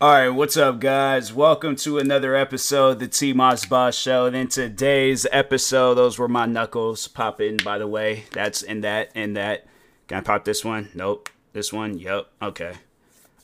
[0.00, 1.32] All right, what's up, guys?
[1.32, 4.26] Welcome to another episode of the T Moss Boss Show.
[4.26, 8.26] And in today's episode, those were my knuckles popping, by the way.
[8.30, 9.66] That's in that, in that.
[10.06, 10.88] Can I pop this one?
[10.94, 11.30] Nope.
[11.52, 11.98] This one?
[11.98, 12.28] Yep.
[12.40, 12.74] Okay.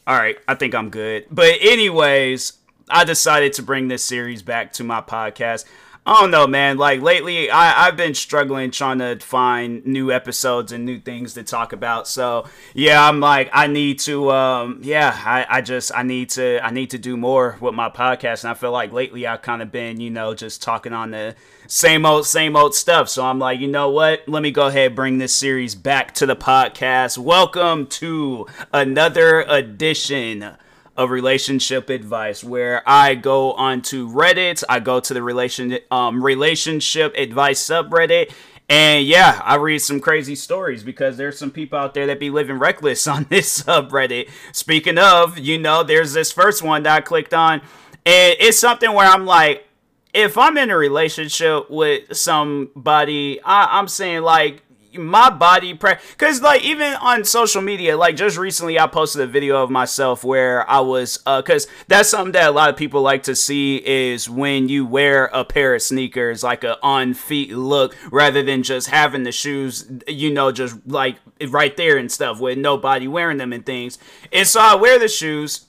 [0.06, 1.26] All right, I think I'm good.
[1.28, 2.52] But, anyways,
[2.88, 5.64] I decided to bring this series back to my podcast.
[6.06, 6.76] I don't know, man.
[6.76, 11.42] Like lately, I, I've been struggling trying to find new episodes and new things to
[11.42, 12.06] talk about.
[12.06, 16.62] So yeah, I'm like, I need to, um, yeah, I, I just, I need to,
[16.62, 18.44] I need to do more with my podcast.
[18.44, 21.36] And I feel like lately I've kind of been, you know, just talking on the
[21.68, 23.08] same old, same old stuff.
[23.08, 24.28] So I'm like, you know what?
[24.28, 27.16] Let me go ahead bring this series back to the podcast.
[27.16, 30.54] Welcome to another edition
[30.96, 37.14] of relationship advice where I go onto Reddit, I go to the relation um, relationship
[37.16, 38.32] advice subreddit
[38.68, 42.30] and yeah, I read some crazy stories because there's some people out there that be
[42.30, 44.30] living reckless on this subreddit.
[44.52, 47.60] Speaking of, you know, there's this first one that I clicked on
[48.06, 49.66] and it's something where I'm like
[50.14, 54.62] if I'm in a relationship with somebody, I, I'm saying like
[54.98, 59.62] my body because like even on social media like just recently i posted a video
[59.62, 63.22] of myself where i was uh because that's something that a lot of people like
[63.22, 67.96] to see is when you wear a pair of sneakers like a on feet look
[68.10, 71.16] rather than just having the shoes you know just like
[71.48, 73.98] right there and stuff with nobody wearing them and things.
[74.32, 75.66] And so i wear the shoes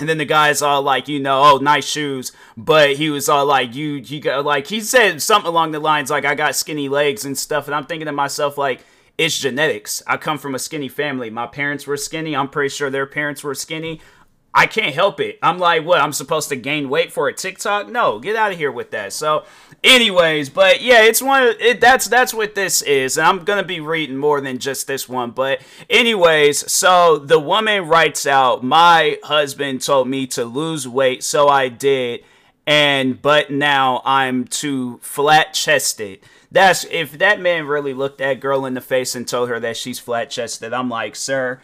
[0.00, 2.32] and then the guy's all like, you know, oh, nice shoes.
[2.56, 6.10] But he was all like, you, you got, like, he said something along the lines
[6.10, 7.66] like, I got skinny legs and stuff.
[7.66, 8.80] And I'm thinking to myself, like,
[9.18, 10.02] it's genetics.
[10.06, 11.28] I come from a skinny family.
[11.28, 12.34] My parents were skinny.
[12.34, 14.00] I'm pretty sure their parents were skinny.
[14.52, 15.38] I can't help it.
[15.42, 16.00] I'm like, what?
[16.00, 17.88] I'm supposed to gain weight for a TikTok?
[17.88, 19.12] No, get out of here with that.
[19.12, 19.44] So,
[19.84, 21.44] anyways, but yeah, it's one.
[21.44, 24.88] Of, it, that's that's what this is, and I'm gonna be reading more than just
[24.88, 25.30] this one.
[25.30, 31.46] But anyways, so the woman writes out, my husband told me to lose weight, so
[31.46, 32.24] I did,
[32.66, 36.20] and but now I'm too flat chested.
[36.50, 39.76] That's if that man really looked that girl in the face and told her that
[39.76, 40.72] she's flat chested.
[40.72, 41.60] I'm like, sir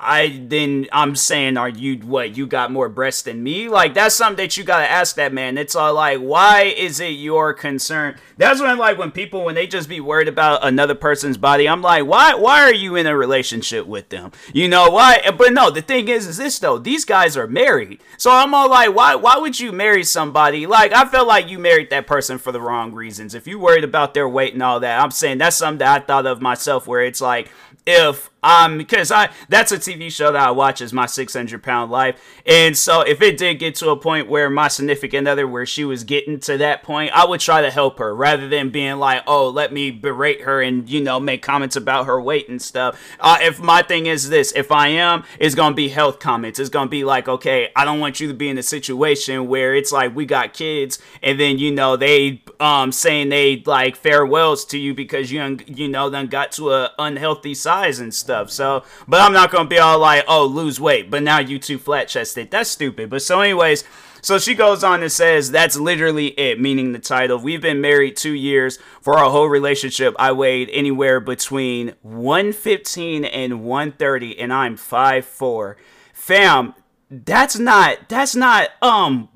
[0.00, 2.36] I then I'm saying, are you what?
[2.36, 3.68] You got more breasts than me?
[3.68, 5.58] Like that's something that you gotta ask that man.
[5.58, 8.16] It's all like, why is it your concern?
[8.38, 11.68] That's when like when people when they just be worried about another person's body.
[11.68, 12.34] I'm like, why?
[12.34, 14.32] Why are you in a relationship with them?
[14.54, 15.20] You know why?
[15.36, 16.78] But no, the thing is, is this though?
[16.78, 19.14] These guys are married, so I'm all like, why?
[19.14, 20.66] Why would you marry somebody?
[20.66, 23.34] Like I felt like you married that person for the wrong reasons.
[23.34, 26.04] If you worried about their weight and all that, I'm saying that's something that I
[26.04, 26.86] thought of myself.
[26.86, 27.50] Where it's like
[27.86, 31.90] if um because I that's a TV show that I watch is my 600 pound
[31.90, 32.20] life.
[32.46, 35.84] And so if it did get to a point where my significant other where she
[35.84, 39.22] was getting to that point I would try to help her rather than being like
[39.26, 43.00] oh let me berate her and you know make comments about her weight and stuff.
[43.18, 46.58] Uh, if my thing is this if I am it's gonna be health comments.
[46.58, 49.74] It's gonna be like okay I don't want you to be in a situation where
[49.74, 54.64] it's like we got kids and then you know they um saying they like farewells
[54.66, 58.50] to you because you you know then got to a unhealthy size and stuff stuff.
[58.50, 61.78] So, but I'm not gonna be all like, oh, lose weight, but now you too
[61.78, 62.50] flat chested.
[62.50, 63.10] That's stupid.
[63.10, 63.84] But so, anyways.
[64.22, 67.38] So she goes on and says, That's literally it, meaning the title.
[67.38, 68.78] We've been married two years.
[69.00, 75.76] For our whole relationship, I weighed anywhere between 115 and 130, and I'm 5'4.
[76.12, 76.74] Fam,
[77.10, 79.30] that's not, that's not, um,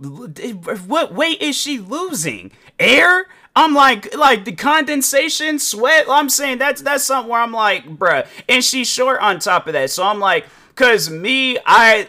[0.86, 2.52] what weight is she losing?
[2.78, 3.24] Air?
[3.56, 6.06] I'm like, like the condensation, sweat.
[6.08, 8.26] I'm saying that's that's something where I'm like, bruh.
[8.48, 12.08] And she's short on top of that, so I'm like, cause me, I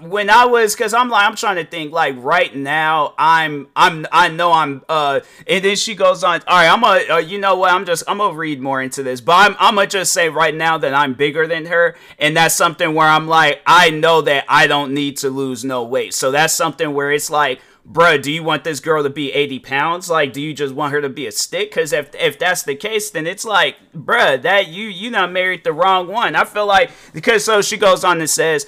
[0.00, 4.06] when I was, cause I'm like, I'm trying to think, like right now, I'm, I'm,
[4.10, 7.38] I know I'm, uh, and then she goes on, all right, I'm gonna, uh, you
[7.38, 10.12] know what, I'm just, I'm gonna read more into this, but I'm, I'm gonna just
[10.12, 13.90] say right now that I'm bigger than her, and that's something where I'm like, I
[13.90, 17.60] know that I don't need to lose no weight, so that's something where it's like,
[17.86, 20.10] bruh, do you want this girl to be 80 pounds?
[20.10, 21.70] Like, do you just want her to be a stick?
[21.70, 25.64] Because if if that's the case, then it's like, bruh, that you you not married
[25.64, 26.34] the wrong one.
[26.34, 28.66] I feel like because so she goes on and says.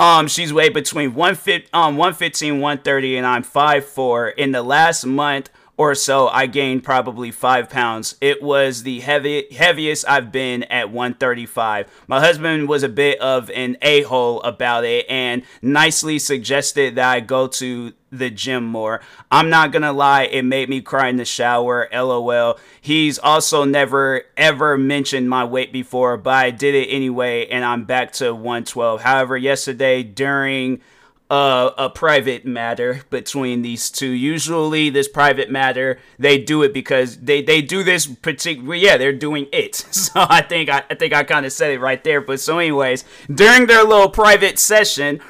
[0.00, 4.32] Um, she's weighed between 115, um, 115, 130, and I'm 5'4.
[4.36, 8.16] In the last month or so, I gained probably five pounds.
[8.20, 11.86] It was the heavy, heaviest I've been at 135.
[12.08, 17.08] My husband was a bit of an a hole about it and nicely suggested that
[17.08, 19.00] I go to the gym more.
[19.30, 21.88] I'm not gonna lie, it made me cry in the shower.
[21.92, 22.58] LOL.
[22.80, 27.84] He's also never ever mentioned my weight before, but I did it anyway, and I'm
[27.84, 29.02] back to 112.
[29.02, 30.80] However, yesterday during
[31.30, 34.08] uh, a private matter between these two.
[34.08, 38.74] Usually, this private matter they do it because they they do this particular.
[38.74, 39.84] Yeah, they're doing it.
[40.08, 42.22] So I think I, I think I kind of said it right there.
[42.22, 45.20] But so, anyways, during their little private session.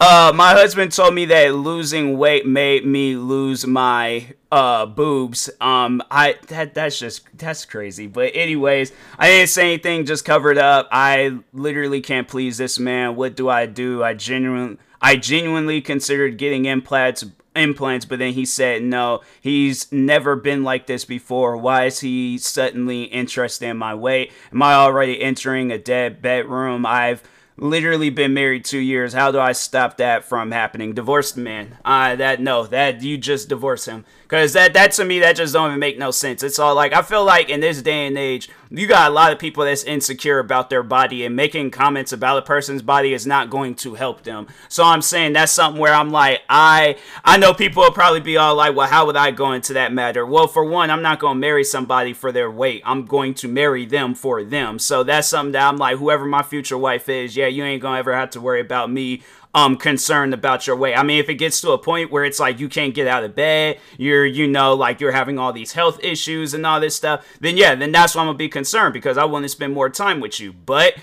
[0.00, 5.48] Uh, my husband told me that losing weight made me lose my uh boobs.
[5.60, 8.08] Um, I that that's just that's crazy.
[8.08, 10.04] But anyways, I didn't say anything.
[10.04, 10.88] Just covered up.
[10.90, 13.14] I literally can't please this man.
[13.14, 14.02] What do I do?
[14.02, 20.34] I genuinely I genuinely considered getting implants implants, but then he said no, he's never
[20.34, 21.58] been like this before.
[21.58, 24.32] Why is he suddenly interested in my weight?
[24.50, 26.86] Am I already entering a dead bedroom?
[26.86, 27.22] I've
[27.58, 29.12] literally been married two years.
[29.12, 30.94] How do I stop that from happening?
[30.94, 31.76] Divorced man.
[31.84, 34.06] Uh, that no, that you just divorce him.
[34.34, 36.42] Cause that that to me that just don't even make no sense.
[36.42, 39.32] It's all like I feel like in this day and age, you got a lot
[39.32, 43.28] of people that's insecure about their body and making comments about a person's body is
[43.28, 44.48] not going to help them.
[44.68, 48.36] So I'm saying that's something where I'm like, I I know people will probably be
[48.36, 50.26] all like, well, how would I go into that matter?
[50.26, 52.82] Well, for one, I'm not gonna marry somebody for their weight.
[52.84, 54.80] I'm going to marry them for them.
[54.80, 58.00] So that's something that I'm like, whoever my future wife is, yeah, you ain't gonna
[58.00, 59.22] ever have to worry about me
[59.54, 60.96] um concerned about your weight.
[60.96, 63.24] I mean, if it gets to a point where it's like you can't get out
[63.24, 66.96] of bed, you're you know like you're having all these health issues and all this
[66.96, 69.72] stuff, then yeah, then that's why I'm gonna be concerned because I want to spend
[69.72, 70.52] more time with you.
[70.52, 70.94] But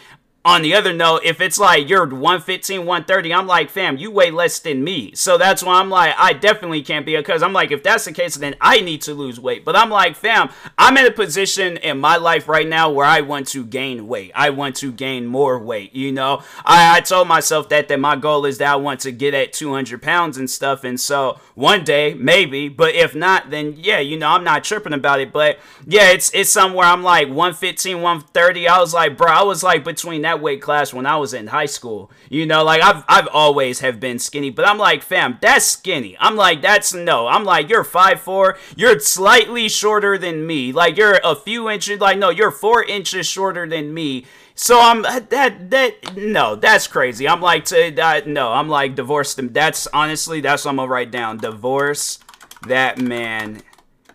[0.44, 4.32] on the other note, if it's like you're 115, 130, I'm like, fam, you weigh
[4.32, 5.14] less than me.
[5.14, 8.12] So that's why I'm like, I definitely can't be because I'm like, if that's the
[8.12, 9.64] case, then I need to lose weight.
[9.64, 10.50] But I'm like, fam,
[10.80, 14.32] I'm in a position in my life right now where I want to gain weight.
[14.34, 15.94] I want to gain more weight.
[15.94, 19.12] You know, I, I told myself that that my goal is that I want to
[19.12, 20.84] get at 200 pounds and stuff.
[20.84, 24.94] And so one day, maybe, but if not, then yeah, you know, I'm not tripping
[24.94, 25.32] about it.
[25.32, 28.68] But yeah, it's it's somewhere I'm like 115, 130.
[28.68, 31.34] I was like, bro, I was like between that that weight class when I was
[31.34, 32.10] in high school.
[32.30, 36.16] You know, like I've I've always have been skinny, but I'm like, fam, that's skinny.
[36.20, 37.28] I'm like, that's no.
[37.28, 38.58] I'm like, you're five four.
[38.76, 40.72] You're slightly shorter than me.
[40.72, 42.00] Like you're a few inches.
[42.00, 44.26] Like no, you're four inches shorter than me.
[44.56, 47.28] So I'm that that no, that's crazy.
[47.28, 49.52] I'm like to uh, no, I'm like divorce them.
[49.52, 51.38] That's honestly that's what I'm gonna write down.
[51.38, 52.20] Divorce
[52.68, 53.62] that man.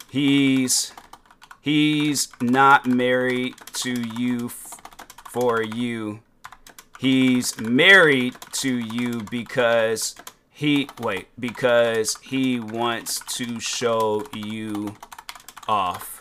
[0.08, 0.92] He's
[1.60, 4.48] he's not married to you
[5.36, 6.20] for you.
[6.98, 10.14] He's married to you because
[10.50, 14.96] he wait, because he wants to show you
[15.68, 16.15] off.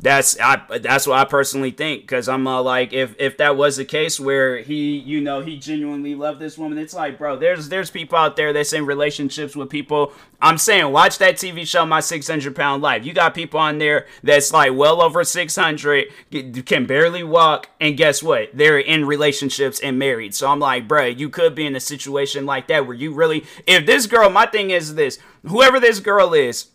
[0.00, 3.78] That's I that's what I personally think because I'm uh, like if if that was
[3.78, 7.68] the case where he you know he genuinely loved this woman it's like bro there's
[7.68, 10.12] there's people out there that's in relationships with people.
[10.40, 13.04] I'm saying watch that TV show My 600 Pound Life.
[13.04, 16.06] You got people on there that's like well over 600
[16.64, 18.50] can barely walk and guess what?
[18.54, 20.32] They're in relationships and married.
[20.32, 23.44] So I'm like bro you could be in a situation like that where you really
[23.66, 26.68] if this girl my thing is this whoever this girl is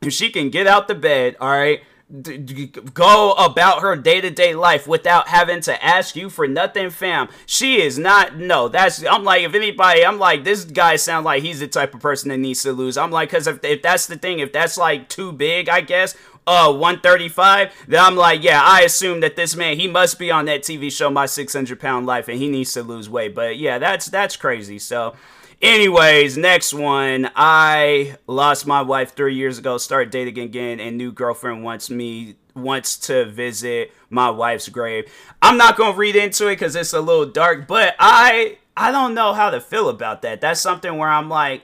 [0.00, 4.20] if she can get out the bed all right d- d- go about her day
[4.20, 7.28] to day life without having to ask you for nothing, fam.
[7.46, 8.36] She is not.
[8.36, 9.04] No, that's.
[9.04, 12.28] I'm like, if anybody, I'm like, this guy sounds like he's the type of person
[12.28, 12.96] that needs to lose.
[12.96, 16.14] I'm like, because if, if that's the thing, if that's like too big, I guess,
[16.46, 20.44] uh 135 then i'm like yeah i assume that this man he must be on
[20.44, 23.78] that tv show my 600 pound life and he needs to lose weight but yeah
[23.78, 25.14] that's that's crazy so
[25.62, 27.30] Anyways, next one.
[27.34, 32.36] I lost my wife three years ago, started dating again, and new girlfriend wants me
[32.54, 35.10] wants to visit my wife's grave.
[35.42, 39.14] I'm not gonna read into it because it's a little dark, but I I don't
[39.14, 40.40] know how to feel about that.
[40.40, 41.62] That's something where I'm like,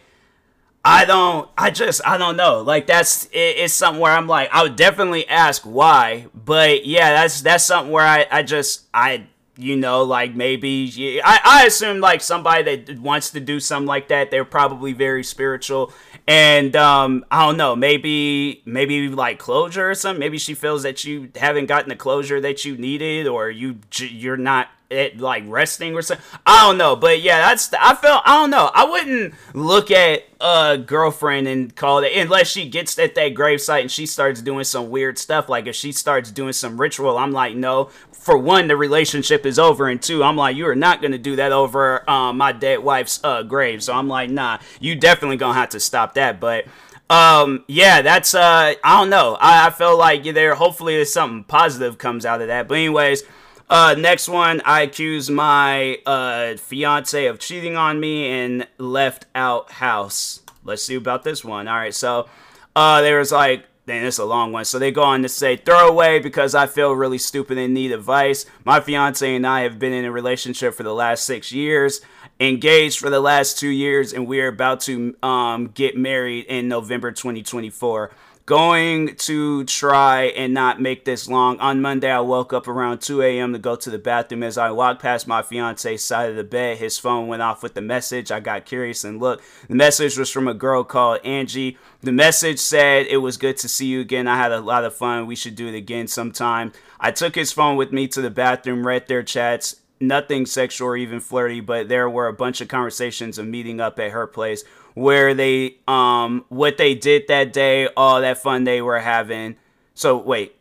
[0.84, 2.62] I don't, I just, I don't know.
[2.62, 7.12] Like that's, it, it's something where I'm like, I would definitely ask why, but yeah,
[7.12, 12.00] that's that's something where I I just I you know, like maybe I, I assume
[12.00, 15.92] like somebody that wants to do something like that, they're probably very spiritual.
[16.26, 20.20] And um, I don't know, maybe maybe like closure or something.
[20.20, 24.36] Maybe she feels that you haven't gotten the closure that you needed, or you you're
[24.36, 26.24] not at like resting or something.
[26.46, 28.70] I don't know, but yeah, that's I felt I don't know.
[28.74, 33.82] I wouldn't look at a girlfriend and call it unless she gets at that gravesite
[33.82, 35.48] and she starts doing some weird stuff.
[35.48, 37.90] Like if she starts doing some ritual, I'm like, no.
[38.12, 41.34] For one, the relationship is over, and two, I'm like, you are not gonna do
[41.36, 43.82] that over uh, my dead wife's uh, grave.
[43.82, 46.38] So I'm like, nah, you definitely gonna have to stop that.
[46.38, 46.66] But
[47.10, 49.36] um, yeah, that's uh, I don't know.
[49.40, 50.54] I, I feel like there.
[50.54, 52.68] Hopefully, there's something positive comes out of that.
[52.68, 53.24] But anyways.
[53.72, 59.70] Uh, next one, I accuse my uh, fiance of cheating on me and left out
[59.70, 60.42] house.
[60.62, 61.66] Let's see about this one.
[61.66, 62.28] All right, so
[62.76, 64.66] uh, there was like, this is a long one.
[64.66, 68.44] So they go on to say, throwaway because I feel really stupid and need advice.
[68.66, 72.02] My fiance and I have been in a relationship for the last six years,
[72.40, 77.10] engaged for the last two years, and we're about to um, get married in November
[77.10, 78.10] 2024
[78.44, 81.58] going to try and not make this long.
[81.60, 83.52] On Monday, I woke up around 2 a.m.
[83.52, 84.42] to go to the bathroom.
[84.42, 87.74] As I walked past my fiance's side of the bed, his phone went off with
[87.74, 88.32] the message.
[88.32, 89.44] I got curious and looked.
[89.68, 91.78] The message was from a girl called Angie.
[92.00, 94.26] The message said, It was good to see you again.
[94.26, 95.26] I had a lot of fun.
[95.26, 96.72] We should do it again sometime.
[96.98, 99.76] I took his phone with me to the bathroom, read their chats.
[100.00, 104.00] Nothing sexual or even flirty, but there were a bunch of conversations of meeting up
[104.00, 108.82] at her place where they um what they did that day, all that fun they
[108.82, 109.56] were having.
[109.94, 110.56] So wait,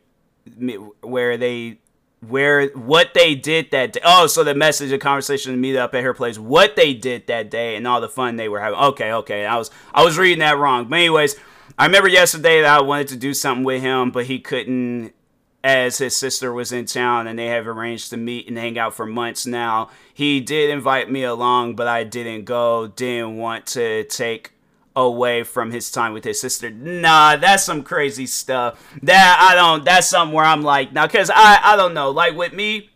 [1.00, 1.78] where they
[2.26, 4.00] where what they did that day.
[4.04, 7.50] Oh, so the message, the conversation, meet up at her place, what they did that
[7.50, 8.78] day, and all the fun they were having.
[8.78, 10.88] Okay, okay, I was I was reading that wrong.
[10.88, 11.36] But anyways,
[11.78, 15.12] I remember yesterday that I wanted to do something with him, but he couldn't
[15.64, 18.94] as his sister was in town and they have arranged to meet and hang out
[18.94, 19.90] for months now.
[20.12, 22.88] He did invite me along, but I didn't go.
[22.88, 24.52] Didn't want to take
[24.94, 26.70] away from his time with his sister.
[26.70, 28.82] Nah, that's some crazy stuff.
[29.02, 32.10] That I don't that's something where I'm like, now cuz I I don't know.
[32.10, 32.90] Like with me,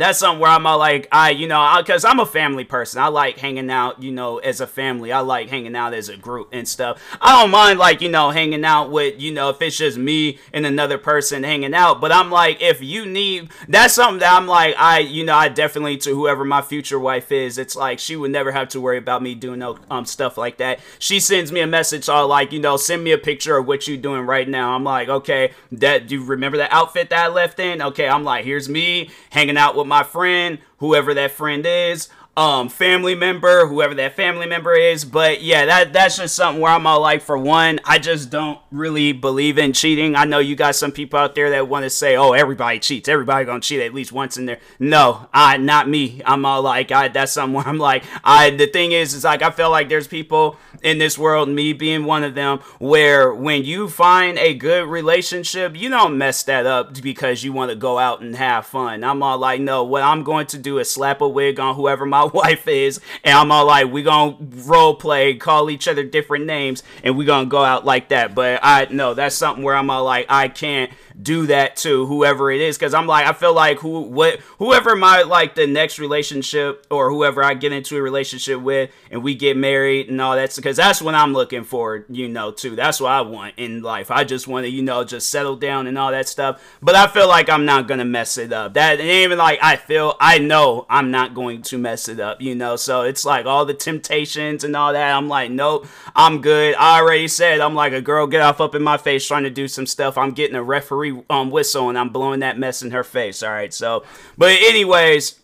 [0.00, 3.00] that's something where I'm like, I, you know, because I'm a family person.
[3.00, 5.12] I like hanging out, you know, as a family.
[5.12, 7.00] I like hanging out as a group and stuff.
[7.20, 10.38] I don't mind, like, you know, hanging out with, you know, if it's just me
[10.52, 12.00] and another person hanging out.
[12.00, 15.48] But I'm like, if you need, that's something that I'm like, I, you know, I
[15.48, 18.98] definitely, to whoever my future wife is, it's like she would never have to worry
[18.98, 20.80] about me doing no um stuff like that.
[20.98, 23.86] She sends me a message, all like, you know, send me a picture of what
[23.86, 24.74] you're doing right now.
[24.74, 27.80] I'm like, okay, that, do you remember that outfit that I left in?
[27.80, 32.08] Okay, I'm like, here's me hanging out with with my friend, whoever that friend is
[32.36, 35.04] um family member, whoever that family member is.
[35.04, 38.58] But yeah, that that's just something where I'm all like, for one, I just don't
[38.70, 40.16] really believe in cheating.
[40.16, 43.08] I know you got some people out there that want to say, oh, everybody cheats,
[43.08, 44.58] everybody gonna cheat at least once in there.
[44.78, 46.22] No, I not me.
[46.24, 49.42] I'm all like, I that's something where I'm like, I the thing is, is like
[49.42, 53.64] I feel like there's people in this world, me being one of them, where when
[53.64, 57.98] you find a good relationship, you don't mess that up because you want to go
[57.98, 59.02] out and have fun.
[59.02, 62.04] I'm all like, no, what I'm going to do is slap a wig on whoever
[62.04, 66.46] my wife is, and I'm all like, we gonna role play, call each other different
[66.46, 68.34] names, and we gonna go out like that.
[68.34, 70.90] But I know that's something where I'm all like, I can't
[71.20, 72.76] do that to whoever it is.
[72.76, 77.10] Because I'm like I feel like who what whoever my like the next relationship or
[77.10, 80.76] whoever I get into a relationship with and we get married and all that because
[80.76, 82.76] that's what I'm looking for you know too.
[82.76, 84.10] That's what I want in life.
[84.10, 86.62] I just want to you know just settle down and all that stuff.
[86.82, 88.74] But I feel like I'm not gonna mess it up.
[88.74, 92.40] That ain't even like I feel I know I'm not going to mess it up
[92.40, 92.76] you know?
[92.76, 95.14] So it's like all the temptations and all that.
[95.14, 96.74] I'm like nope I'm good.
[96.74, 99.50] I already said I'm like a girl get off up in my face trying to
[99.50, 100.18] do some stuff.
[100.18, 103.42] I'm getting a referee um, whistle and I'm blowing that mess in her face.
[103.42, 103.72] All right.
[103.72, 104.04] So,
[104.38, 105.40] but anyways,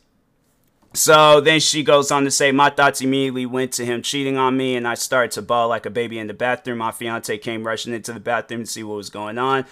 [0.92, 4.56] so then she goes on to say, My thoughts immediately went to him cheating on
[4.56, 6.78] me, and I started to bawl like a baby in the bathroom.
[6.78, 9.66] My fiance came rushing into the bathroom to see what was going on.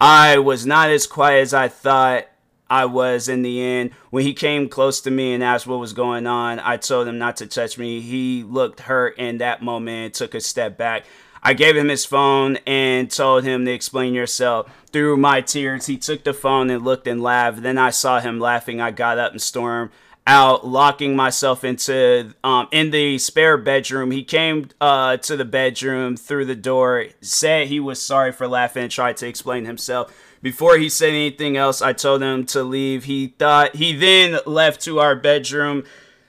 [0.00, 2.26] I was not as quiet as I thought
[2.68, 3.92] I was in the end.
[4.10, 7.18] When he came close to me and asked what was going on, I told him
[7.18, 8.00] not to touch me.
[8.00, 11.04] He looked hurt in that moment took a step back.
[11.44, 14.72] I gave him his phone and told him to explain yourself.
[14.92, 17.62] Through my tears, he took the phone and looked and laughed.
[17.62, 18.80] Then I saw him laughing.
[18.80, 19.90] I got up and stormed
[20.26, 24.10] out, locking myself into um, in the spare bedroom.
[24.10, 28.84] He came uh, to the bedroom through the door, said he was sorry for laughing,
[28.84, 30.16] and tried to explain himself.
[30.40, 33.04] Before he said anything else, I told him to leave.
[33.04, 35.84] He thought he then left to our bedroom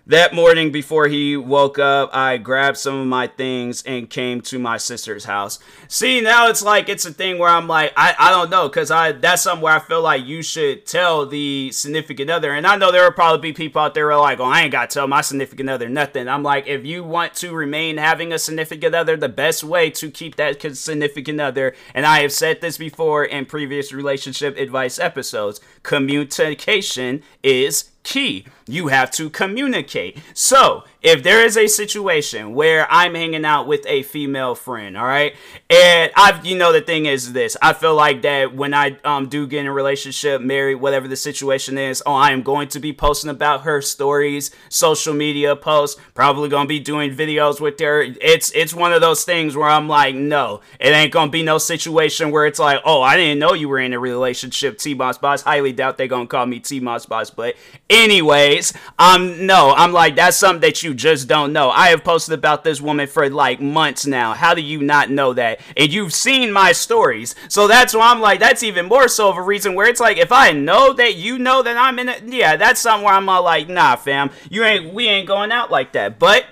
[0.08, 4.60] That morning before he woke up, I grabbed some of my things and came to
[4.60, 5.58] my sister's house.
[5.88, 8.92] See, now it's like it's a thing where I'm like, I, I don't know, because
[8.92, 12.52] I that's something where I feel like you should tell the significant other.
[12.52, 14.62] And I know there will probably be people out there who are like, oh, I
[14.62, 16.28] ain't got to tell my significant other nothing.
[16.28, 20.12] I'm like, if you want to remain having a significant other, the best way to
[20.12, 25.62] keep that significant other, and I have said this before in previous relationship advice episodes,
[25.82, 28.46] communication is key.
[28.68, 30.18] You have to communicate.
[30.34, 35.06] So, if there is a situation where I'm hanging out with a female friend, all
[35.06, 35.36] right,
[35.70, 39.28] and I've, you know, the thing is this, I feel like that when I um
[39.30, 42.80] do get in a relationship, married, whatever the situation is, oh, I am going to
[42.80, 48.02] be posting about her stories, social media posts, probably gonna be doing videos with her.
[48.02, 51.60] It's it's one of those things where I'm like, no, it ain't gonna be no
[51.60, 55.20] situation where it's like, oh, I didn't know you were in a relationship, T Moss
[55.20, 55.44] Boss.
[55.44, 57.56] Highly doubt they're gonna call me T Moss Boss, but
[57.96, 61.70] anyways, um, no, I'm like, that's something that you just don't know.
[61.70, 64.34] I have posted about this woman for like months now.
[64.34, 65.62] How do you not know that?
[65.78, 67.36] And you've seen my stories.
[67.48, 70.18] So that's why I'm like, that's even more so of a reason where it's like,
[70.18, 73.30] if I know that you know that I'm in it, yeah, that's something where I'm
[73.30, 76.20] all like, nah, fam, you ain't, we ain't going out like that.
[76.20, 76.46] But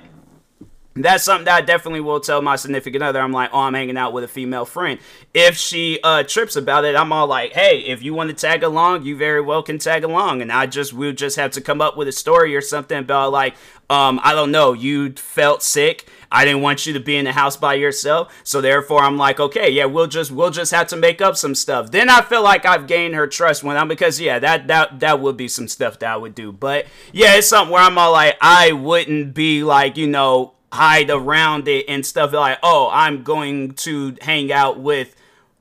[0.95, 3.19] that's something that I definitely will tell my significant other.
[3.19, 4.99] I'm like, oh, I'm hanging out with a female friend.
[5.33, 8.61] If she uh, trips about it, I'm all like, hey, if you want to tag
[8.61, 10.41] along, you very well can tag along.
[10.43, 13.31] And I just, we'll just have to come up with a story or something about
[13.31, 13.55] like,
[13.89, 16.07] um, I don't know, you felt sick.
[16.31, 18.33] I didn't want you to be in the house by yourself.
[18.43, 21.53] So therefore, I'm like, okay, yeah, we'll just, we'll just have to make up some
[21.53, 21.91] stuff.
[21.91, 25.19] Then I feel like I've gained her trust when I'm, because yeah, that, that, that
[25.19, 26.51] would be some stuff that I would do.
[26.51, 31.11] But yeah, it's something where I'm all like, I wouldn't be like, you know, hide
[31.11, 35.15] around it and stuff like, oh, I'm going to hang out with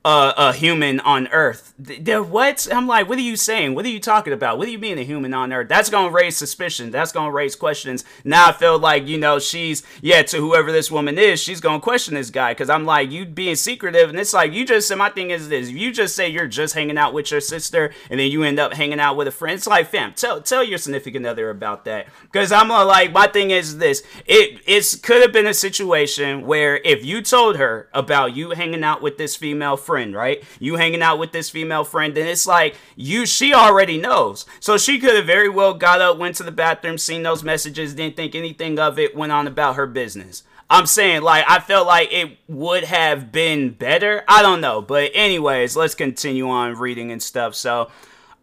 [0.05, 1.73] uh, a human on Earth.
[1.77, 2.67] what?
[2.71, 3.73] I'm like, what are you saying?
[3.73, 4.57] What are you talking about?
[4.57, 5.69] What do you mean a human on Earth?
[5.69, 6.91] That's gonna raise suspicion.
[6.91, 8.03] That's gonna raise questions.
[8.25, 11.79] Now I feel like you know she's yeah to whoever this woman is, she's gonna
[11.79, 14.97] question this guy because I'm like you being secretive, and it's like you just said.
[14.97, 18.19] My thing is this: you just say you're just hanging out with your sister, and
[18.19, 20.77] then you end up hanging out with a friend, it's like fam, tell tell your
[20.77, 22.07] significant other about that.
[22.23, 26.77] Because I'm like, my thing is this: it it could have been a situation where
[26.83, 30.43] if you told her about you hanging out with this female friend friend, right?
[30.59, 34.47] You hanging out with this female friend, and it's like you she already knows.
[34.59, 37.93] So she could have very well got up, went to the bathroom, seen those messages,
[37.93, 40.41] didn't think anything of it, went on about her business.
[40.67, 44.23] I'm saying, like, I felt like it would have been better.
[44.27, 44.81] I don't know.
[44.81, 47.53] But, anyways, let's continue on reading and stuff.
[47.53, 47.91] So,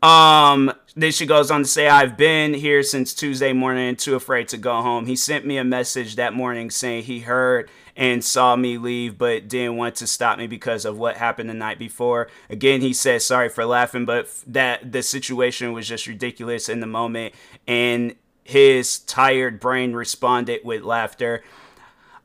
[0.03, 4.47] um, then she goes on to say, I've been here since Tuesday morning too afraid
[4.49, 5.07] to go home.
[5.07, 7.69] He sent me a message that morning saying he heard
[8.01, 11.55] and saw me leave, but didn't want to stop me because of what happened the
[11.55, 12.29] night before.
[12.49, 16.87] Again, he said sorry for laughing, but that the situation was just ridiculous in the
[16.87, 17.35] moment,
[17.69, 21.45] and his tired brain responded with laughter.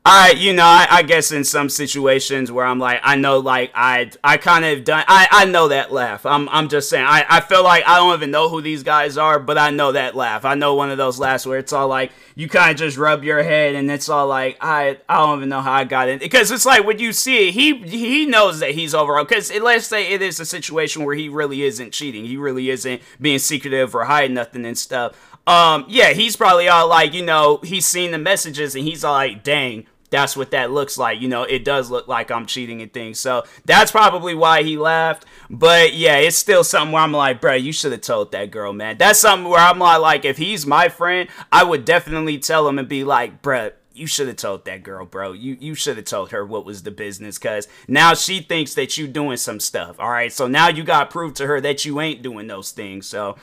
[0.07, 3.71] I, you know, I, I, guess in some situations where I'm like, I know, like
[3.73, 6.27] I, I kind of done, I, I know that laugh.
[6.27, 9.17] I'm, I'm just saying, I, I feel like I don't even know who these guys
[9.17, 10.45] are, but I know that laugh.
[10.45, 13.23] I know one of those laughs where it's all like you kind of just rub
[13.23, 16.19] your head and it's all like, I, I don't even know how I got it
[16.19, 19.23] because it's like when you see it, he, he knows that he's overall.
[19.23, 23.01] Because let's say it is a situation where he really isn't cheating, he really isn't
[23.19, 25.31] being secretive or hiding nothing and stuff.
[25.47, 29.13] Um, yeah, he's probably all like, you know, he's seen the messages and he's all
[29.13, 31.21] like, dang that's what that looks like.
[31.21, 33.19] You know, it does look like I'm cheating and things.
[33.19, 35.25] So that's probably why he laughed.
[35.49, 38.73] But yeah, it's still something where I'm like, bro, you should have told that girl,
[38.73, 38.97] man.
[38.97, 42.87] That's something where I'm like, if he's my friend, I would definitely tell him and
[42.87, 45.31] be like, bro, you should have told that girl, bro.
[45.31, 48.97] You you should have told her what was the business, cause now she thinks that
[48.97, 49.95] you doing some stuff.
[49.99, 53.07] All right, so now you got proof to her that you ain't doing those things.
[53.07, 53.37] So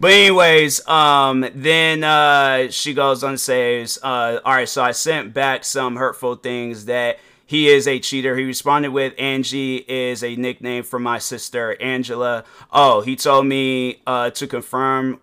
[0.00, 4.92] but anyways, um, then uh, she goes on and says, uh, "All right, so I
[4.92, 7.18] sent back some hurtful things that."
[7.50, 8.36] He is a cheater.
[8.36, 12.44] He responded with Angie is a nickname for my sister Angela.
[12.70, 15.18] Oh, he told me uh, to confirm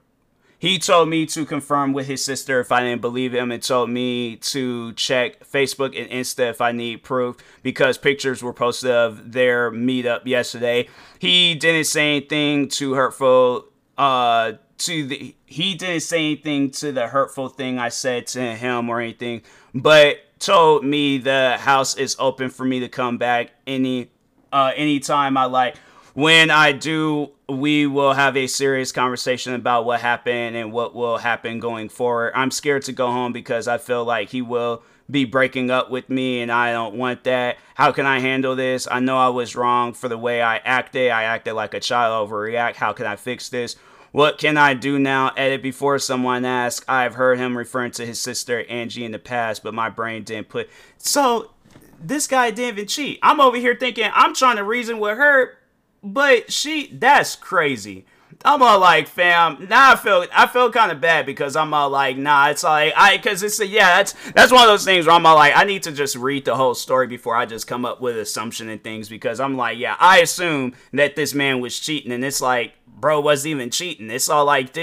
[0.57, 3.91] he told me to confirm with his sister if I didn't believe him and told
[3.91, 9.33] me to check Facebook and Insta if I need proof because pictures were posted of
[9.33, 10.87] their meetup yesterday.
[11.19, 13.65] He didn't say anything too hurtful
[13.97, 18.89] uh to the he didn't say anything to the hurtful thing I said to him
[18.89, 19.41] or anything,
[19.73, 24.09] but told me the house is open for me to come back any
[24.51, 25.75] uh anytime I like.
[26.13, 31.17] When I do, we will have a serious conversation about what happened and what will
[31.17, 32.31] happen going forward.
[32.35, 36.09] I'm scared to go home because I feel like he will be breaking up with
[36.09, 37.57] me and I don't want that.
[37.75, 38.87] How can I handle this?
[38.89, 41.11] I know I was wrong for the way I acted.
[41.11, 42.75] I acted like a child overreact.
[42.75, 43.75] How can I fix this?
[44.15, 45.33] What can I do now?
[45.35, 46.85] Edit before someone asks.
[46.87, 50.47] I've heard him referring to his sister Angie in the past, but my brain didn't
[50.47, 50.69] put.
[50.97, 51.51] So
[51.99, 53.19] this guy didn't even cheat.
[53.21, 55.57] I'm over here thinking I'm trying to reason with her,
[56.01, 58.05] but she that's crazy.
[58.43, 59.67] I'm all like, fam.
[59.69, 62.49] Now I feel I feel kind of bad because I'm all like, nah.
[62.49, 63.97] It's like I because it's a, yeah.
[63.97, 66.45] That's that's one of those things where I'm all like, I need to just read
[66.45, 69.77] the whole story before I just come up with assumption and things because I'm like,
[69.77, 74.09] yeah, I assume that this man was cheating, and it's like, bro wasn't even cheating.
[74.11, 74.75] It's all like,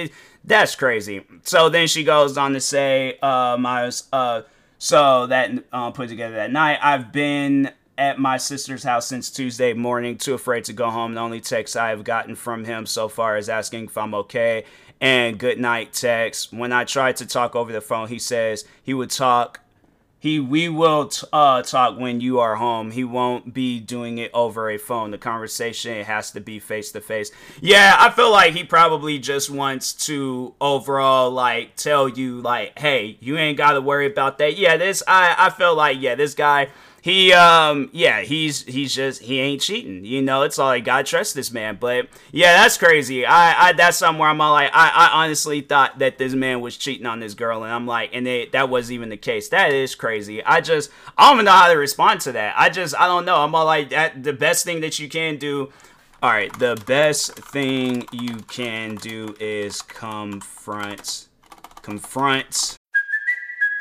[0.44, 1.24] that's crazy.
[1.42, 4.42] So then she goes on to say, um, I was uh,
[4.78, 6.78] so that uh, put together that night.
[6.82, 11.14] I've been at my sister's house since Tuesday morning, too afraid to go home.
[11.14, 14.64] The only text I have gotten from him so far is asking if I'm okay
[15.00, 16.52] and good night text.
[16.52, 19.60] When I tried to talk over the phone, he says he would talk.
[20.18, 22.92] He we will t- uh, talk when you are home.
[22.92, 25.10] He won't be doing it over a phone.
[25.10, 27.32] The conversation has to be face to face.
[27.60, 33.16] Yeah, I feel like he probably just wants to overall like tell you like, hey,
[33.18, 34.56] you ain't got to worry about that.
[34.56, 36.68] Yeah, this I I feel like yeah, this guy
[37.02, 40.04] he um yeah he's he's just he ain't cheating.
[40.04, 43.26] You know it's all i gotta trust this man but yeah that's crazy.
[43.26, 46.76] I i that's somewhere i'm all like i i honestly thought that this man was
[46.76, 49.48] cheating on this girl and i'm like and it, that wasn't even the case.
[49.48, 50.44] That is crazy.
[50.44, 52.54] I just i don't even know how to respond to that.
[52.56, 53.42] I just i don't know.
[53.42, 55.72] I'm all like that the best thing that you can do
[56.22, 61.26] all right the best thing you can do is confront
[61.82, 62.76] confront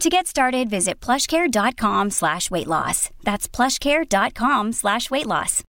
[0.00, 3.10] To get started, visit plushcare.com slash weight loss.
[3.22, 5.62] That's plushcare.com slash weight loss.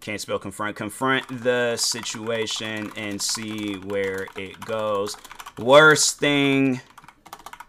[0.00, 0.74] Can't spell confront.
[0.74, 5.18] Confront the situation and see where it goes.
[5.58, 6.80] Worst thing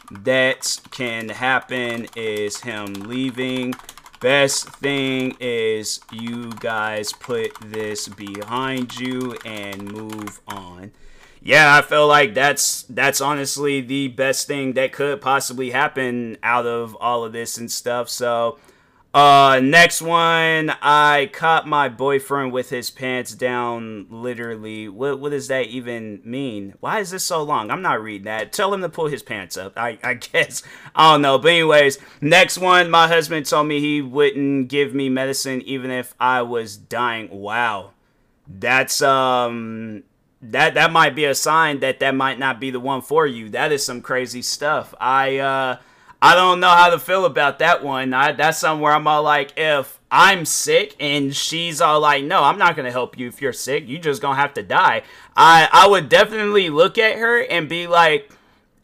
[0.09, 3.73] that can happen is him leaving.
[4.21, 10.93] Best thing is you guys put this behind you and move on
[11.47, 16.65] yeah, I feel like that's that's honestly the best thing that could possibly happen out
[16.65, 18.09] of all of this and stuff.
[18.09, 18.59] So,
[19.13, 24.07] uh, next one, I caught my boyfriend with his pants down.
[24.09, 26.73] Literally, what what does that even mean?
[26.81, 27.71] Why is this so long?
[27.71, 28.51] I'm not reading that.
[28.51, 29.71] Tell him to pull his pants up.
[29.77, 31.37] I I guess I don't know.
[31.39, 36.13] But anyways, next one, my husband told me he wouldn't give me medicine even if
[36.19, 37.29] I was dying.
[37.31, 37.91] Wow,
[38.49, 40.03] that's um
[40.41, 43.49] that that might be a sign that that might not be the one for you.
[43.49, 44.93] That is some crazy stuff.
[44.99, 45.77] I uh
[46.21, 48.13] I don't know how to feel about that one.
[48.13, 52.57] I that's somewhere I'm all like if I'm sick and she's all like no, I'm
[52.57, 53.87] not to help you if you're sick.
[53.87, 55.03] You just to have to die.
[55.35, 58.31] I I would definitely look at her and be like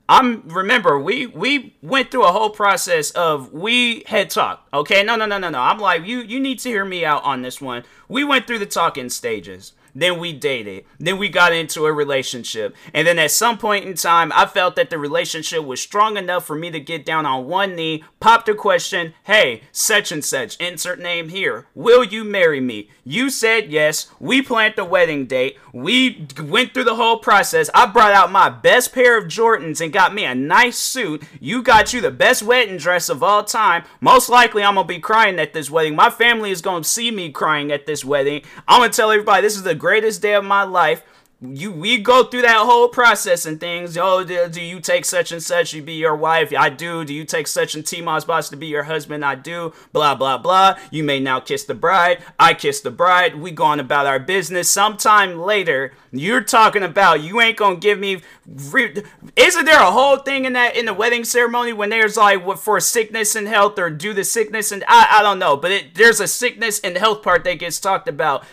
[0.10, 4.74] I'm remember we we went through a whole process of we had talked.
[4.74, 5.04] Okay?
[5.04, 5.60] No, no, no, no, no.
[5.60, 7.84] I'm like you you need to hear me out on this one.
[8.08, 9.74] We went through the talking stages.
[9.96, 10.86] Then we dated.
[11.00, 12.76] Then we got into a relationship.
[12.94, 16.46] And then at some point in time, I felt that the relationship was strong enough
[16.46, 20.58] for me to get down on one knee, pop the question, hey, such and such,
[20.58, 22.90] insert name here, will you marry me?
[23.04, 24.08] You said yes.
[24.20, 25.58] We planned the wedding date.
[25.74, 27.70] We went through the whole process.
[27.74, 31.24] I brought out my best pair of Jordans and got me a nice suit.
[31.42, 33.84] You got you the best wedding dress of all time.
[34.00, 35.96] Most likely, I'm going to be crying at this wedding.
[35.96, 38.44] My family is going to see me crying at this wedding.
[38.68, 41.04] I'm going to tell everybody this is the greatest day of my life.
[41.46, 43.98] You we go through that whole process and things.
[43.98, 46.54] Oh, do, do you take such and such to be your wife?
[46.58, 47.04] I do.
[47.04, 49.26] Do you take such and T boss to be your husband?
[49.26, 49.74] I do.
[49.92, 50.78] Blah blah blah.
[50.90, 52.24] You may now kiss the bride.
[52.40, 53.36] I kiss the bride.
[53.36, 54.70] We going about our business.
[54.70, 58.22] Sometime later, you're talking about you ain't gonna give me.
[58.48, 59.04] Re-
[59.36, 62.60] Isn't there a whole thing in that in the wedding ceremony when there's like what
[62.60, 65.96] for sickness and health or do the sickness and I I don't know, but it,
[65.96, 68.46] there's a sickness and health part that gets talked about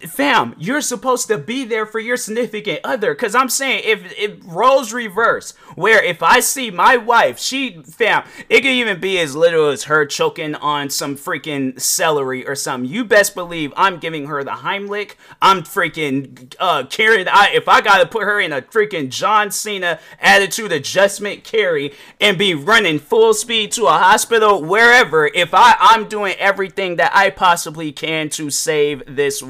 [0.00, 3.14] fam, you're supposed to be there for your significant other.
[3.14, 8.24] Cause I'm saying if it roles reverse, where if I see my wife, she fam,
[8.48, 12.90] it could even be as little as her choking on some freaking celery or something.
[12.90, 15.14] You best believe I'm giving her the Heimlich.
[15.40, 19.98] I'm freaking uh carrying I if I gotta put her in a freaking John Cena
[20.20, 26.08] attitude adjustment carry and be running full speed to a hospital wherever, if I, I'm
[26.08, 29.42] doing everything that I possibly can to save this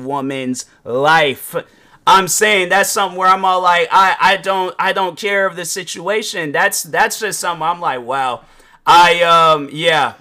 [0.85, 1.55] life.
[2.07, 5.57] I'm saying that's something where I'm all like, I, I don't I don't care of
[5.57, 6.53] the situation.
[6.53, 8.43] That's that's just something I'm like, wow.
[8.87, 10.15] I um yeah.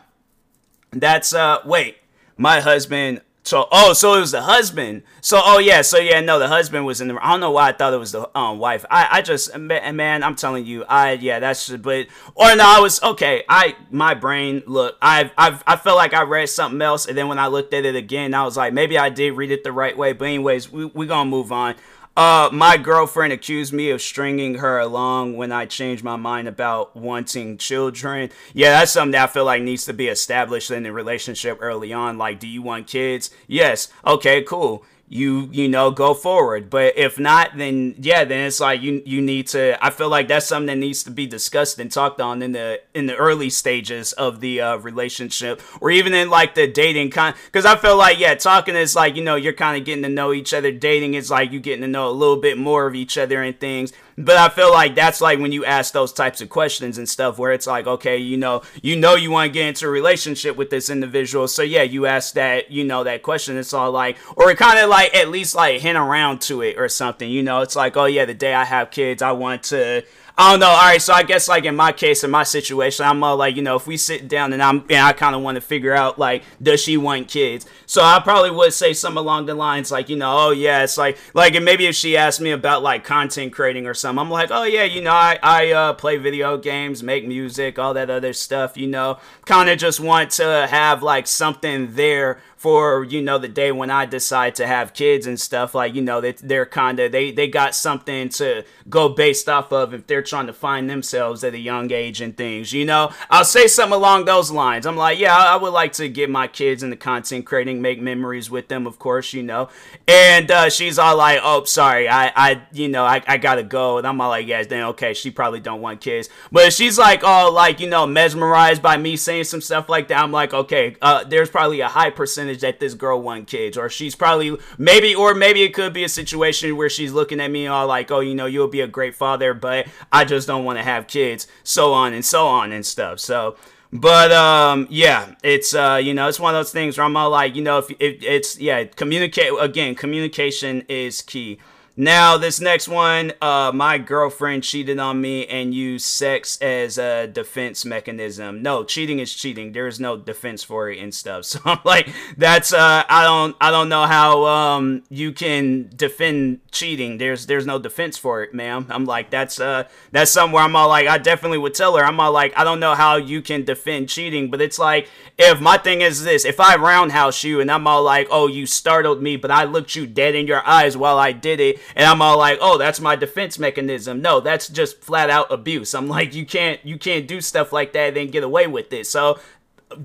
[0.92, 1.98] That's uh wait.
[2.38, 5.04] My husband so oh, so it was the husband.
[5.20, 7.18] So oh yeah, so yeah, no, the husband was in the.
[7.22, 8.86] I don't know why I thought it was the um wife.
[8.90, 12.80] I I just man, I'm telling you, I yeah, that's just, but or no, I
[12.80, 13.44] was okay.
[13.50, 17.28] I my brain look, I've I've I felt like I read something else, and then
[17.28, 19.74] when I looked at it again, I was like, maybe I did read it the
[19.74, 20.14] right way.
[20.14, 21.76] But anyways, we we gonna move on.
[22.16, 26.96] Uh, my girlfriend accused me of stringing her along when I changed my mind about
[26.96, 28.30] wanting children.
[28.54, 31.92] Yeah, that's something that I feel like needs to be established in the relationship early
[31.92, 32.20] on.
[32.20, 33.32] Like, do you want kids?
[33.48, 33.90] Yes.
[34.06, 36.70] Okay, cool you you know go forward.
[36.70, 40.28] But if not then yeah then it's like you you need to i feel like
[40.28, 43.50] that's something that needs to be discussed and talked on in the in the early
[43.50, 47.98] stages of the uh, relationship or even in like the dating kind because i feel
[47.98, 50.72] like yeah talking is like you know you're kind of getting to know each other.
[50.72, 53.60] Dating is like you getting to know a little bit more of each other and
[53.60, 57.08] things but I feel like that's like when you ask those types of questions and
[57.08, 59.90] stuff where it's like, okay, you know, you know you want to get into a
[59.90, 61.48] relationship with this individual.
[61.48, 63.58] So yeah, you ask that, you know, that question.
[63.58, 66.78] It's all like or it kind of like at least like hint around to it
[66.78, 67.30] or something.
[67.30, 70.04] You know, it's like, oh yeah, the day I have kids, I want to
[70.36, 70.68] I don't know.
[70.68, 73.56] All right, so I guess like in my case, in my situation, I'm uh, like,
[73.56, 75.94] you know, if we sit down and I'm and I kind of want to figure
[75.94, 77.68] out like, does she want kids?
[77.86, 80.98] So I probably would say something along the lines like, you know, oh yeah, it's
[80.98, 84.32] like like and maybe if she asked me about like content creating or something, I'm
[84.32, 88.10] like, oh yeah, you know, I I uh, play video games, make music, all that
[88.10, 93.22] other stuff, you know, kind of just want to have like something there for you
[93.22, 96.32] know the day when I decide to have kids and stuff like you know they
[96.32, 100.48] they're kind of they they got something to go based off of if they're trying
[100.48, 103.12] to find themselves at a young age and things you know?
[103.30, 104.86] I'll say something along those lines.
[104.86, 108.50] I'm like yeah I would like to get my kids into content creating make memories
[108.50, 109.70] with them of course you know?
[110.08, 113.98] And uh, she's all like oh sorry I I you know I, I gotta go.
[113.98, 116.30] And I'm all like yeah then okay she probably don't want kids.
[116.52, 120.22] But she's like all like you know mesmerized by me saying some stuff like that.
[120.22, 123.78] I'm like okay uh, there's probably a high percentage percentage that this girl want kids,
[123.78, 127.52] or she's probably maybe, or maybe it could be a situation where she's looking at
[127.52, 130.64] me all like, oh, you know, you'll be a great father, but I just don't
[130.64, 133.20] want to have kids, so on and so on and stuff.
[133.20, 133.58] So.
[133.96, 137.30] But um, yeah, it's uh, you know, it's one of those things where I'm all
[137.30, 139.94] like, you know, if, if it's yeah, communicate again.
[139.94, 141.60] Communication is key.
[141.96, 147.28] Now, this next one, uh, my girlfriend cheated on me and used sex as a
[147.28, 148.64] defense mechanism.
[148.64, 149.74] No, cheating is cheating.
[149.74, 151.46] There is no defense for it and stuff.
[151.54, 156.62] So I'm like, that's uh, I don't I don't know how um you can defend
[156.72, 157.18] cheating.
[157.18, 158.88] There's there's no defense for it, ma'am.
[158.90, 162.04] I'm like, that's uh that's somewhere I'm all like, I definitely would tell her.
[162.04, 165.60] I'm all like, I don't know how you can defend cheating, but it's like if
[165.60, 169.22] my thing is this, if I roundhouse you and I'm all like, oh, you startled
[169.22, 172.22] me, but I looked you dead in your eyes while I did it and I'm
[172.22, 175.94] all like, "Oh, that's my defense mechanism." No, that's just flat out abuse.
[175.94, 178.92] I'm like, "You can't you can't do stuff like that and then get away with
[178.94, 179.40] it." So,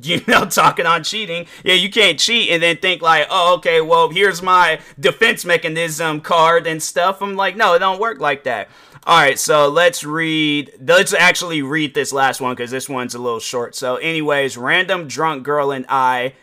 [0.02, 3.80] you know, talking on cheating, yeah, you can't cheat and then think like, "Oh, okay,
[3.80, 8.44] well, here's my defense mechanism card and stuff." I'm like, "No, it don't work like
[8.44, 8.68] that."
[9.08, 10.70] All right, so let's read.
[10.86, 13.74] Let's actually read this last one because this one's a little short.
[13.74, 16.34] So, anyways, random drunk girl and I,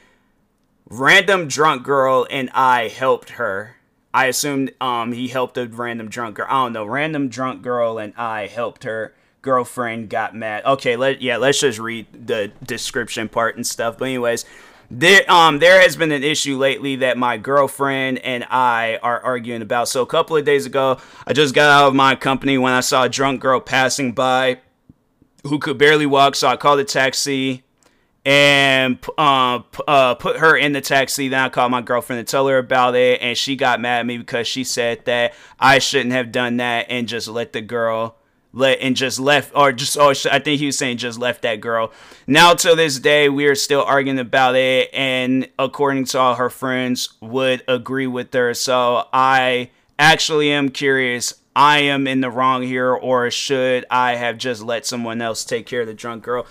[0.90, 3.75] random drunk girl and I helped her.
[4.16, 6.48] I assumed um, he helped a random drunk girl.
[6.50, 10.64] I don't know, random drunk girl, and I helped her girlfriend got mad.
[10.64, 13.98] Okay, let yeah, let's just read the description part and stuff.
[13.98, 14.46] But anyways,
[14.90, 19.62] there um there has been an issue lately that my girlfriend and I are arguing
[19.62, 19.90] about.
[19.90, 20.98] So a couple of days ago,
[21.28, 24.62] I just got out of my company when I saw a drunk girl passing by
[25.44, 26.36] who could barely walk.
[26.36, 27.65] So I called a taxi
[28.26, 31.28] and uh, uh, put her in the taxi.
[31.28, 34.06] Then I called my girlfriend to tell her about it, and she got mad at
[34.06, 38.18] me because she said that I shouldn't have done that and just let the girl
[38.52, 41.62] let and just left or just oh I think he was saying just left that
[41.62, 41.92] girl.
[42.26, 46.50] Now to this day we are still arguing about it, and according to all her
[46.50, 48.54] friends would agree with her.
[48.56, 51.34] So I actually am curious.
[51.56, 55.66] I am in the wrong here, or should I have just let someone else take
[55.66, 56.46] care of the drunk girl?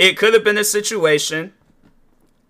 [0.00, 1.52] It could have been a situation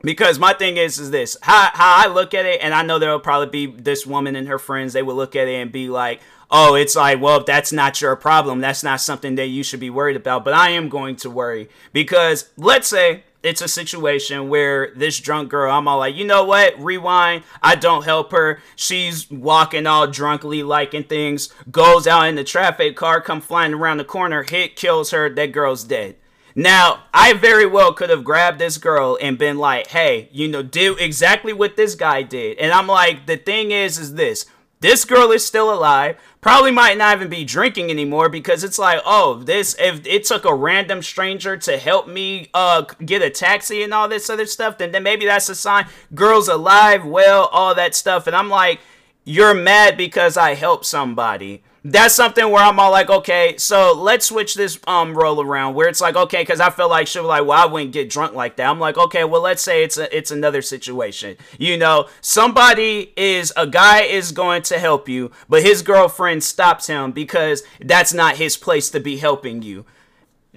[0.03, 3.01] because my thing is is this how how I look at it, and I know
[3.01, 4.93] there will probably be this woman and her friends.
[4.93, 8.15] They will look at it and be like, "Oh, it's like, well, that's not your
[8.15, 8.61] problem.
[8.61, 11.69] That's not something that you should be worried about." But I am going to worry
[11.93, 16.45] because let's say it's a situation where this drunk girl, I'm all like, you know
[16.45, 16.79] what?
[16.79, 17.43] Rewind.
[17.61, 18.61] I don't help her.
[18.77, 21.53] She's walking all drunkly, liking things.
[21.69, 25.29] Goes out in the traffic car, come flying around the corner, hit, kills her.
[25.29, 26.15] That girl's dead.
[26.55, 30.63] Now, I very well could have grabbed this girl and been like, hey, you know,
[30.63, 32.59] do exactly what this guy did.
[32.59, 34.47] And I'm like, the thing is, is this.
[34.81, 36.17] This girl is still alive.
[36.41, 40.47] Probably might not even be drinking anymore because it's like, oh, this if it took
[40.47, 44.79] a random stranger to help me uh get a taxi and all this other stuff,
[44.79, 45.87] then, then maybe that's a sign.
[46.15, 48.27] Girl's alive, well, all that stuff.
[48.27, 48.81] And I'm like,
[49.23, 54.27] you're mad because I helped somebody that's something where I'm all like, okay, so let's
[54.27, 57.29] switch this um role around where it's like, okay, because I feel like she'll be
[57.29, 58.69] like, well, I wouldn't get drunk like that.
[58.69, 61.37] I'm like, okay, well, let's say it's a, it's another situation.
[61.59, 66.87] You know, somebody is a guy is going to help you, but his girlfriend stops
[66.87, 69.85] him because that's not his place to be helping you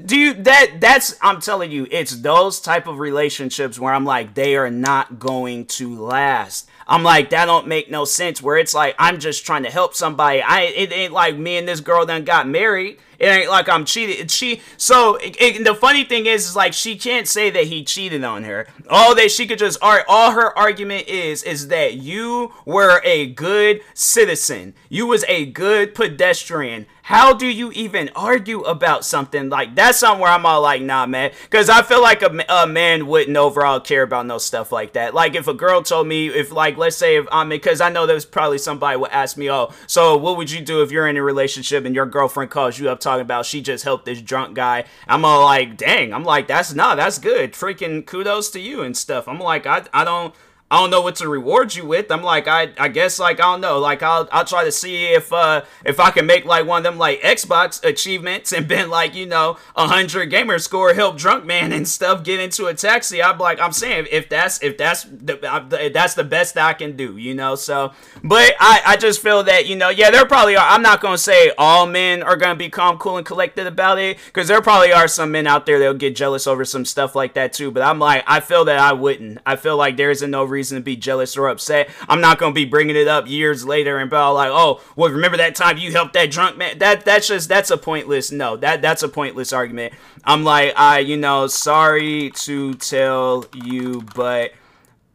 [0.02, 4.34] do you that that's i'm telling you it's those type of relationships where i'm like
[4.34, 8.74] they are not going to last i'm like that don't make no sense where it's
[8.74, 12.06] like i'm just trying to help somebody i it ain't like me and this girl
[12.06, 14.28] then got married it ain't like I'm cheating.
[14.28, 17.86] She so it, it, the funny thing is, is like she can't say that he
[17.86, 18.68] cheated on her.
[18.90, 23.80] All that she could just all her argument is is that you were a good
[23.94, 24.74] citizen.
[24.90, 26.86] You was a good pedestrian.
[27.04, 31.06] How do you even argue about something like that's something where I'm all like, nah,
[31.06, 31.32] man.
[31.44, 35.14] Because I feel like a, a man wouldn't overall care about no stuff like that.
[35.14, 37.90] Like if a girl told me, if like let's say if um, I'm because I
[37.90, 41.10] know there's probably somebody would ask me, oh, so what would you do if you're
[41.10, 44.22] in a relationship and your girlfriend calls you up talking about she just helped this
[44.22, 44.86] drunk guy?
[45.06, 46.14] I'm all like, dang.
[46.14, 47.52] I'm like, that's nah, that's good.
[47.52, 49.28] Freaking kudos to you and stuff.
[49.28, 50.34] I'm like, I I don't.
[50.74, 52.12] I don't know what to reward you with.
[52.12, 53.78] I'm like, I, I guess like I don't know.
[53.78, 56.84] Like I'll I'll try to see if uh if I can make like one of
[56.84, 61.46] them like Xbox achievements and been like you know a hundred gamer score help drunk
[61.46, 63.22] man and stuff get into a taxi.
[63.22, 65.38] I'm like I'm saying if that's if that's the
[65.80, 67.54] if that's the best I can do, you know.
[67.54, 67.92] So,
[68.24, 70.68] but I I just feel that you know yeah there probably are.
[70.68, 74.18] I'm not gonna say all men are gonna be calm, cool, and collected about it
[74.26, 77.36] because there probably are some men out there that'll get jealous over some stuff like
[77.36, 77.70] that too.
[77.70, 79.38] But I'm like I feel that I wouldn't.
[79.46, 81.90] I feel like there isn't no reason reason to be jealous or upset.
[82.08, 85.12] I'm not gonna be bringing it up years later and be all like, oh, well,
[85.12, 86.78] remember that time you helped that drunk man?
[86.78, 88.32] That that's just that's a pointless.
[88.32, 89.94] No, that that's a pointless argument.
[90.24, 94.54] I'm like, I, you know, sorry to tell you, but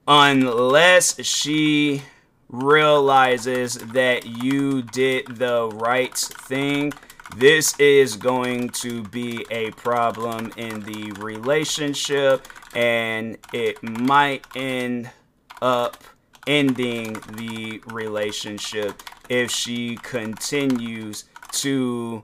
[0.06, 2.02] unless she
[2.50, 6.92] realizes that you did the right thing
[7.36, 15.10] this is going to be a problem in the relationship and it might end
[15.60, 16.02] up
[16.46, 22.22] ending the relationship if she continues to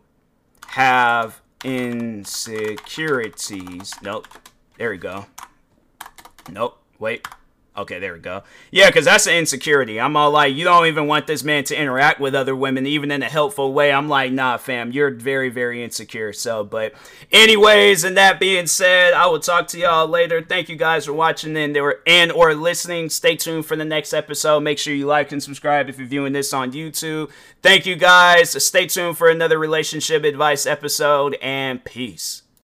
[0.68, 3.92] have insecurities.
[4.02, 4.26] Nope.
[4.78, 5.26] There we go.
[6.50, 6.80] Nope.
[6.98, 7.26] Wait.
[7.76, 8.44] Okay, there we go.
[8.70, 10.00] Yeah, because that's an insecurity.
[10.00, 13.10] I'm all like, you don't even want this man to interact with other women, even
[13.10, 13.92] in a helpful way.
[13.92, 16.32] I'm like, nah, fam, you're very, very insecure.
[16.32, 16.94] So, but,
[17.32, 20.40] anyways, and that being said, I will talk to y'all later.
[20.40, 23.10] Thank you guys for watching and or and or listening.
[23.10, 24.60] Stay tuned for the next episode.
[24.60, 27.32] Make sure you like and subscribe if you're viewing this on YouTube.
[27.60, 28.50] Thank you guys.
[28.64, 32.43] Stay tuned for another relationship advice episode, and peace.